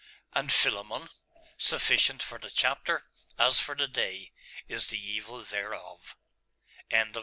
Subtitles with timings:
[0.33, 1.09] And Philammon?....
[1.59, 3.03] Sufficient for the chapter,
[3.37, 4.31] as for the day,
[4.67, 6.15] is the evil thereof.